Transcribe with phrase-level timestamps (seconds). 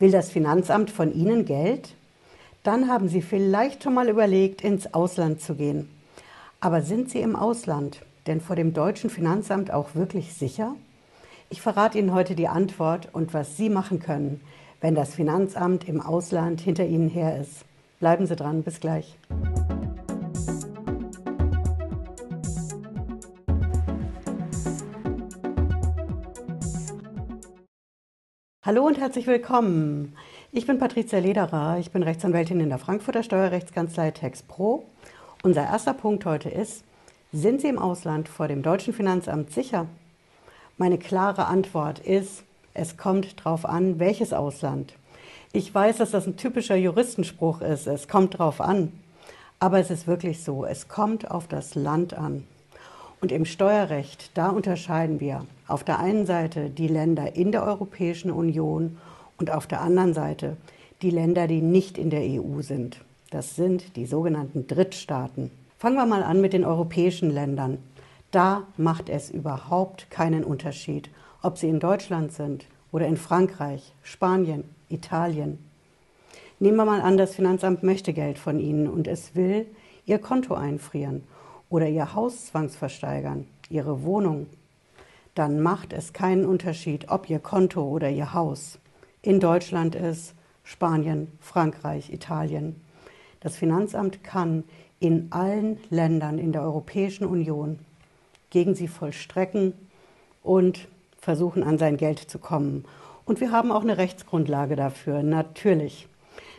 [0.00, 1.94] Will das Finanzamt von Ihnen Geld?
[2.62, 5.90] Dann haben Sie vielleicht schon mal überlegt, ins Ausland zu gehen.
[6.58, 10.74] Aber sind Sie im Ausland denn vor dem deutschen Finanzamt auch wirklich sicher?
[11.50, 14.40] Ich verrate Ihnen heute die Antwort und was Sie machen können,
[14.80, 17.66] wenn das Finanzamt im Ausland hinter Ihnen her ist.
[17.98, 19.18] Bleiben Sie dran, bis gleich.
[28.70, 30.16] Hallo und herzlich willkommen.
[30.52, 34.84] Ich bin Patricia Lederer, ich bin Rechtsanwältin in der Frankfurter Steuerrechtskanzlei TexPro.
[35.42, 36.84] Unser erster Punkt heute ist,
[37.32, 39.86] sind Sie im Ausland vor dem deutschen Finanzamt sicher?
[40.78, 44.94] Meine klare Antwort ist, es kommt drauf an, welches Ausland.
[45.52, 48.92] Ich weiß, dass das ein typischer Juristenspruch ist, es kommt drauf an.
[49.58, 52.46] Aber es ist wirklich so, es kommt auf das Land an.
[53.20, 58.30] Und im Steuerrecht, da unterscheiden wir auf der einen Seite die Länder in der Europäischen
[58.30, 58.96] Union
[59.36, 60.56] und auf der anderen Seite
[61.02, 63.00] die Länder, die nicht in der EU sind.
[63.30, 65.50] Das sind die sogenannten Drittstaaten.
[65.78, 67.78] Fangen wir mal an mit den europäischen Ländern.
[68.30, 71.10] Da macht es überhaupt keinen Unterschied,
[71.42, 75.58] ob sie in Deutschland sind oder in Frankreich, Spanien, Italien.
[76.58, 79.66] Nehmen wir mal an, das Finanzamt möchte Geld von Ihnen und es will
[80.06, 81.22] Ihr Konto einfrieren
[81.70, 84.48] oder ihr Haus zwangsversteigern, ihre Wohnung,
[85.34, 88.78] dann macht es keinen Unterschied, ob ihr Konto oder ihr Haus
[89.22, 92.76] in Deutschland ist, Spanien, Frankreich, Italien.
[93.40, 94.64] Das Finanzamt kann
[94.98, 97.78] in allen Ländern in der Europäischen Union
[98.50, 99.72] gegen sie vollstrecken
[100.42, 102.84] und versuchen, an sein Geld zu kommen.
[103.24, 106.08] Und wir haben auch eine Rechtsgrundlage dafür, natürlich.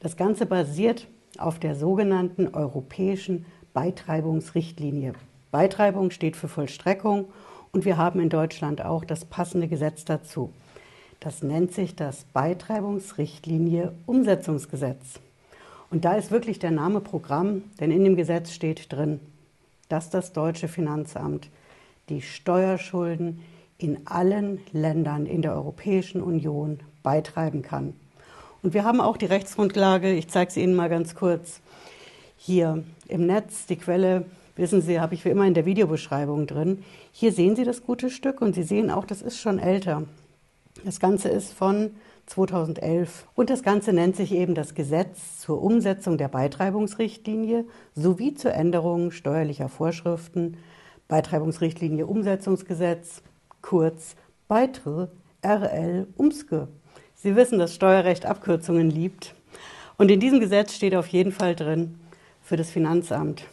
[0.00, 1.06] Das Ganze basiert
[1.38, 3.44] auf der sogenannten europäischen
[3.74, 5.14] Beitreibungsrichtlinie.
[5.50, 7.26] Beitreibung steht für Vollstreckung
[7.72, 10.52] und wir haben in Deutschland auch das passende Gesetz dazu.
[11.18, 15.18] Das nennt sich das Beitreibungsrichtlinie Umsetzungsgesetz.
[15.90, 19.18] Und da ist wirklich der Name Programm, denn in dem Gesetz steht drin,
[19.88, 21.48] dass das deutsche Finanzamt
[22.08, 23.40] die Steuerschulden
[23.78, 27.92] in allen Ländern in der Europäischen Union beitreiben kann.
[28.62, 31.60] Und wir haben auch die Rechtsgrundlage, ich zeige sie Ihnen mal ganz kurz,
[32.44, 36.84] hier im Netz, die Quelle, wissen Sie, habe ich wie immer in der Videobeschreibung drin.
[37.10, 40.02] Hier sehen Sie das gute Stück und Sie sehen auch, das ist schon älter.
[40.84, 41.92] Das Ganze ist von
[42.26, 48.52] 2011 und das Ganze nennt sich eben das Gesetz zur Umsetzung der Beitreibungsrichtlinie sowie zur
[48.52, 50.58] Änderung steuerlicher Vorschriften,
[51.08, 53.22] Beitreibungsrichtlinie Umsetzungsgesetz,
[53.62, 54.16] kurz
[54.48, 55.08] Beitre
[55.42, 56.68] RL Umske.
[57.14, 59.34] Sie wissen, dass Steuerrecht Abkürzungen liebt.
[59.96, 62.00] Und in diesem Gesetz steht auf jeden Fall drin,
[62.44, 63.46] für das Finanzamt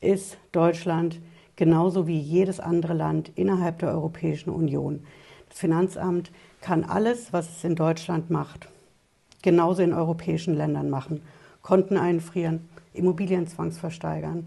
[0.00, 1.20] ist Deutschland
[1.56, 5.02] genauso wie jedes andere Land innerhalb der Europäischen Union.
[5.48, 6.30] Das Finanzamt
[6.60, 8.68] kann alles, was es in Deutschland macht,
[9.42, 11.20] genauso in europäischen Ländern machen.
[11.62, 14.46] Konten einfrieren, Immobilien zwangsversteigern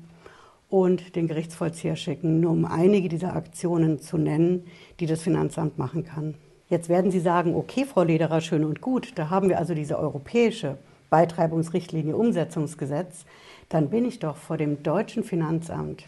[0.69, 4.67] und den Gerichtsvollzieher schicken, nur um einige dieser Aktionen zu nennen,
[5.01, 6.35] die das Finanzamt machen kann.
[6.69, 9.99] Jetzt werden Sie sagen, okay, Frau Lederer, schön und gut, da haben wir also diese
[9.99, 10.77] europäische
[11.09, 13.25] Beitreibungsrichtlinie Umsetzungsgesetz
[13.69, 16.03] dann bin ich doch vor dem deutschen Finanzamt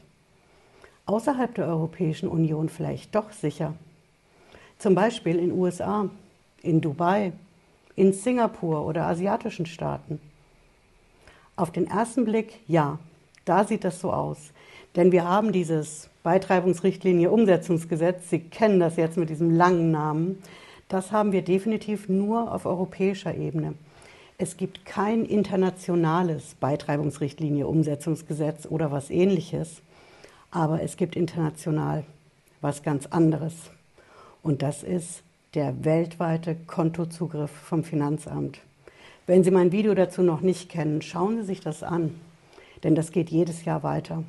[1.05, 3.73] außerhalb der Europäischen Union vielleicht doch sicher.
[4.77, 6.09] Zum Beispiel in USA,
[6.63, 7.33] in Dubai,
[7.95, 10.19] in Singapur oder asiatischen Staaten.
[11.55, 12.97] Auf den ersten Blick ja,
[13.45, 14.51] da sieht das so aus.
[14.95, 20.41] Denn wir haben dieses Beitreibungsrichtlinie Umsetzungsgesetz, Sie kennen das jetzt mit diesem langen Namen,
[20.89, 23.75] das haben wir definitiv nur auf europäischer Ebene.
[24.41, 29.83] Es gibt kein internationales Beitreibungsrichtlinie, Umsetzungsgesetz oder was ähnliches,
[30.49, 32.05] aber es gibt international
[32.59, 33.53] was ganz anderes.
[34.41, 35.21] Und das ist
[35.53, 38.61] der weltweite Kontozugriff vom Finanzamt.
[39.27, 42.19] Wenn Sie mein Video dazu noch nicht kennen, schauen Sie sich das an,
[42.83, 44.23] denn das geht jedes Jahr weiter.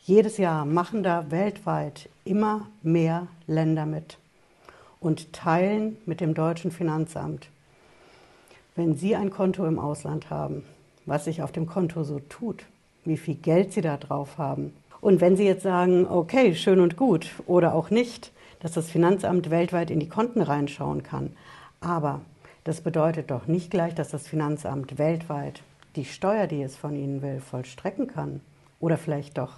[0.00, 4.18] Jedes Jahr machen da weltweit immer mehr Länder mit
[4.98, 7.50] und teilen mit dem deutschen Finanzamt
[8.78, 10.62] wenn Sie ein Konto im Ausland haben,
[11.04, 12.64] was sich auf dem Konto so tut,
[13.04, 14.72] wie viel Geld Sie da drauf haben.
[15.00, 18.30] Und wenn Sie jetzt sagen, okay, schön und gut oder auch nicht,
[18.60, 21.32] dass das Finanzamt weltweit in die Konten reinschauen kann,
[21.80, 22.20] aber
[22.62, 25.62] das bedeutet doch nicht gleich, dass das Finanzamt weltweit
[25.96, 28.40] die Steuer, die es von Ihnen will, vollstrecken kann.
[28.78, 29.54] Oder vielleicht doch.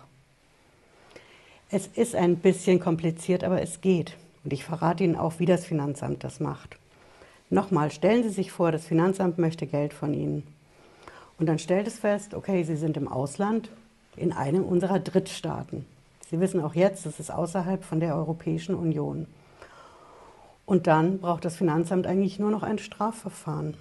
[1.71, 4.17] Es ist ein bisschen kompliziert, aber es geht.
[4.45, 6.79] Und ich verrate Ihnen auch, wie das Finanzamt das macht.
[7.51, 10.47] Nochmal, stellen Sie sich vor, das Finanzamt möchte Geld von Ihnen.
[11.39, 13.71] Und dann stellt es fest, okay, Sie sind im Ausland,
[14.17, 15.85] in einem unserer Drittstaaten.
[16.31, 19.27] Sie wissen auch jetzt, das ist außerhalb von der Europäischen Union.
[20.65, 23.75] Und dann braucht das Finanzamt eigentlich nur noch ein Strafverfahren.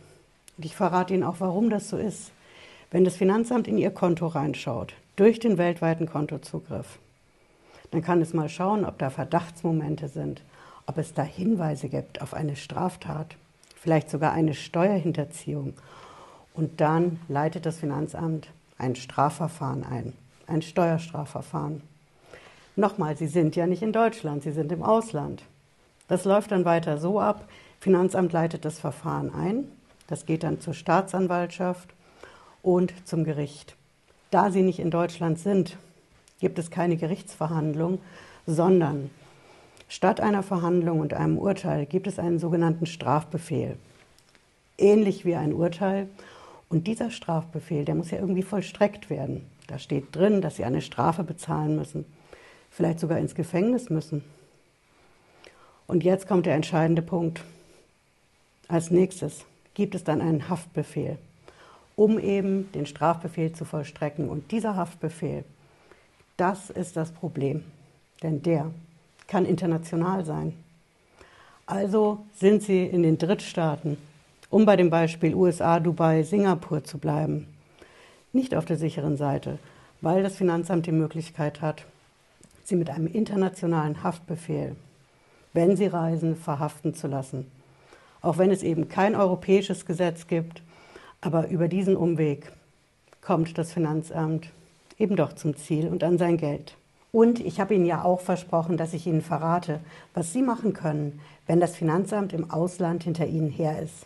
[0.58, 2.32] Und ich verrate Ihnen auch, warum das so ist.
[2.90, 6.98] Wenn das Finanzamt in Ihr Konto reinschaut, durch den weltweiten Kontozugriff,
[7.92, 10.42] dann kann es mal schauen, ob da Verdachtsmomente sind,
[10.88, 13.36] ob es da Hinweise gibt auf eine Straftat,
[13.82, 15.74] vielleicht sogar eine Steuerhinterziehung.
[16.54, 18.48] Und dann leitet das Finanzamt
[18.78, 20.14] ein Strafverfahren ein,
[20.48, 21.82] ein Steuerstrafverfahren.
[22.76, 25.44] Nochmal, Sie sind ja nicht in Deutschland, Sie sind im Ausland.
[26.08, 27.48] Das läuft dann weiter so ab,
[27.80, 29.66] Finanzamt leitet das Verfahren ein,
[30.08, 31.90] das geht dann zur Staatsanwaltschaft
[32.62, 33.76] und zum Gericht.
[34.32, 35.78] Da Sie nicht in Deutschland sind,
[36.40, 38.00] gibt es keine Gerichtsverhandlung,
[38.46, 39.12] sondern
[39.90, 43.78] statt einer Verhandlung und einem Urteil gibt es einen sogenannten Strafbefehl.
[44.78, 46.08] Ähnlich wie ein Urteil.
[46.70, 49.46] Und dieser Strafbefehl, der muss ja irgendwie vollstreckt werden.
[49.68, 52.06] Da steht drin, dass Sie eine Strafe bezahlen müssen,
[52.70, 54.24] vielleicht sogar ins Gefängnis müssen.
[55.86, 57.44] Und jetzt kommt der entscheidende Punkt.
[58.70, 59.44] Als nächstes
[59.74, 61.18] gibt es dann einen Haftbefehl
[62.00, 64.30] um eben den Strafbefehl zu vollstrecken.
[64.30, 65.44] Und dieser Haftbefehl,
[66.38, 67.66] das ist das Problem,
[68.24, 68.72] denn der
[69.30, 70.54] kann international sein.
[71.66, 73.98] Also sind Sie in den Drittstaaten,
[74.50, 77.48] um bei dem Beispiel USA, Dubai, Singapur zu bleiben,
[78.34, 79.60] nicht auf der sicheren Seite,
[80.02, 81.86] weil das Finanzamt die Möglichkeit hat,
[82.64, 84.76] Sie mit einem internationalen Haftbefehl,
[85.54, 87.50] wenn Sie reisen, verhaften zu lassen.
[88.22, 90.62] Auch wenn es eben kein europäisches Gesetz gibt,
[91.22, 92.52] aber über diesen Umweg
[93.22, 94.50] kommt das Finanzamt
[94.98, 96.76] eben doch zum Ziel und an sein Geld.
[97.12, 99.80] Und ich habe Ihnen ja auch versprochen, dass ich Ihnen verrate,
[100.14, 104.06] was Sie machen können, wenn das Finanzamt im Ausland hinter Ihnen her ist.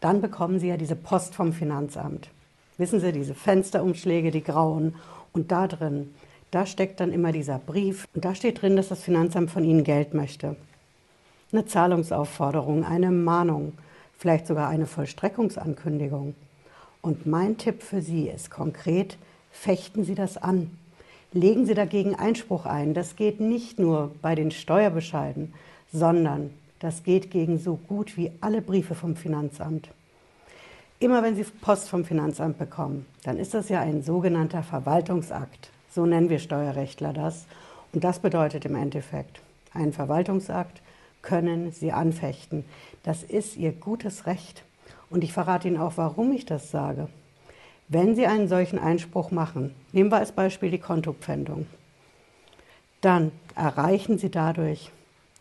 [0.00, 2.28] Dann bekommen Sie ja diese Post vom Finanzamt.
[2.76, 4.94] Wissen Sie, diese Fensterumschläge, die grauen.
[5.32, 6.14] Und da drin,
[6.50, 8.06] da steckt dann immer dieser Brief.
[8.14, 10.56] Und da steht drin, dass das Finanzamt von Ihnen Geld möchte.
[11.52, 13.72] Eine Zahlungsaufforderung, eine Mahnung,
[14.18, 16.34] vielleicht sogar eine Vollstreckungsankündigung.
[17.00, 19.16] Und mein Tipp für Sie ist konkret,
[19.50, 20.76] fechten Sie das an.
[21.34, 22.94] Legen Sie dagegen Einspruch ein.
[22.94, 25.52] Das geht nicht nur bei den Steuerbescheiden,
[25.92, 29.88] sondern das geht gegen so gut wie alle Briefe vom Finanzamt.
[31.00, 35.70] Immer wenn Sie Post vom Finanzamt bekommen, dann ist das ja ein sogenannter Verwaltungsakt.
[35.90, 37.46] So nennen wir Steuerrechtler das.
[37.92, 39.40] Und das bedeutet im Endeffekt,
[39.72, 40.82] einen Verwaltungsakt
[41.20, 42.64] können Sie anfechten.
[43.02, 44.62] Das ist Ihr gutes Recht.
[45.10, 47.08] Und ich verrate Ihnen auch, warum ich das sage.
[47.88, 51.66] Wenn Sie einen solchen Einspruch machen, nehmen wir als Beispiel die Kontopfändung,
[53.00, 54.90] dann erreichen Sie dadurch,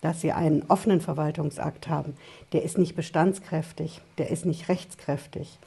[0.01, 2.15] dass Sie einen offenen Verwaltungsakt haben.
[2.51, 5.59] Der ist nicht bestandskräftig, der ist nicht rechtskräftig.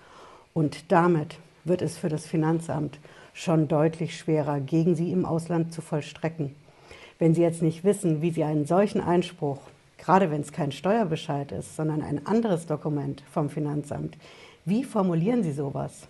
[0.53, 2.99] Und damit wird es für das Finanzamt
[3.33, 6.55] schon deutlich schwerer, gegen Sie im Ausland zu vollstrecken.
[7.19, 9.61] Wenn Sie jetzt nicht wissen, wie Sie einen solchen Einspruch
[9.99, 14.17] gerade wenn es kein Steuerbescheid ist, sondern ein anderes Dokument vom Finanzamt.
[14.65, 16.09] Wie formulieren Sie sowas?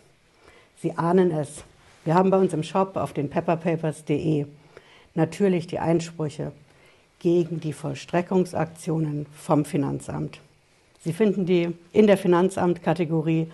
[0.83, 1.65] Sie ahnen es.
[2.05, 4.47] Wir haben bei uns im Shop auf den pepperpapers.de
[5.15, 6.53] natürlich die Einsprüche
[7.19, 10.41] gegen die Vollstreckungsaktionen vom Finanzamt.
[11.03, 13.51] Sie finden die in der Finanzamt-Kategorie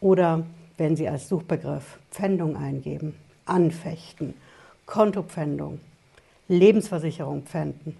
[0.00, 0.44] oder
[0.76, 4.34] wenn Sie als Suchbegriff Pfändung eingeben, Anfechten,
[4.84, 5.80] Kontopfändung,
[6.48, 7.96] Lebensversicherung pfänden.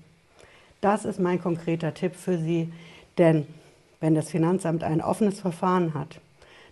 [0.81, 2.73] Das ist mein konkreter Tipp für Sie,
[3.17, 3.47] denn
[4.01, 6.21] wenn das Finanzamt ein offenes Verfahren hat,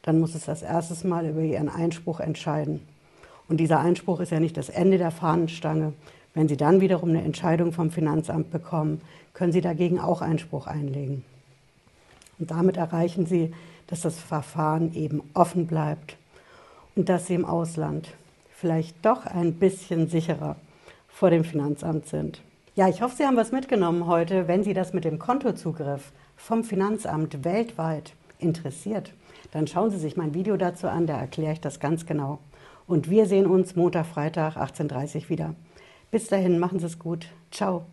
[0.05, 2.87] dann muss es das erste Mal über Ihren Einspruch entscheiden.
[3.49, 5.94] Und dieser Einspruch ist ja nicht das Ende der Fahnenstange.
[6.34, 9.01] Wenn Sie dann wiederum eine Entscheidung vom Finanzamt bekommen,
[9.32, 11.25] können Sie dagegen auch Einspruch einlegen.
[12.39, 13.53] Und damit erreichen Sie,
[13.87, 16.17] dass das Verfahren eben offen bleibt
[16.96, 18.08] und dass Sie im Ausland
[18.51, 20.56] vielleicht doch ein bisschen sicherer
[21.08, 22.43] vor dem Finanzamt sind.
[22.77, 26.65] Ja, ich hoffe, Sie haben was mitgenommen heute, wenn Sie das mit dem Kontozugriff vom
[26.65, 29.13] Finanzamt weltweit interessiert.
[29.55, 32.41] Dann schauen Sie sich mein Video dazu an, da erkläre ich das ganz genau.
[32.89, 35.55] Und wir sehen uns Montag, Freitag, 18.30 Uhr wieder.
[36.11, 37.29] Bis dahin, machen Sie es gut.
[37.53, 37.87] Ciao.